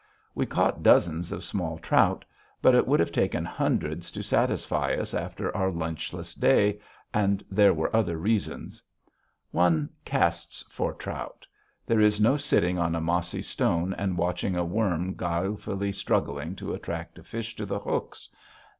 We 0.33 0.47
caught 0.47 0.81
dozens 0.81 1.31
of 1.31 1.43
small 1.43 1.77
trout. 1.77 2.25
But 2.59 2.73
it 2.73 2.87
would 2.87 2.99
have 2.99 3.11
taken 3.11 3.45
hundreds 3.45 4.09
to 4.13 4.23
satisfy 4.23 4.95
us 4.95 5.13
after 5.13 5.55
our 5.55 5.69
lunchless 5.69 6.33
day, 6.33 6.79
and 7.13 7.43
there 7.51 7.71
were 7.71 7.95
other 7.95 8.17
reasons. 8.17 8.81
One 9.51 9.91
casts 10.03 10.63
for 10.71 10.91
trout. 10.91 11.45
There 11.85 12.01
is 12.01 12.19
no 12.19 12.35
sitting 12.35 12.79
on 12.79 12.95
a 12.95 12.99
mossy 12.99 13.43
stone 13.43 13.93
and 13.93 14.17
watching 14.17 14.55
a 14.55 14.65
worm 14.65 15.13
guilefully 15.13 15.91
struggling 15.91 16.55
to 16.55 16.73
attract 16.73 17.19
a 17.19 17.23
fish 17.23 17.55
to 17.57 17.67
the 17.67 17.77
hooks. 17.81 18.27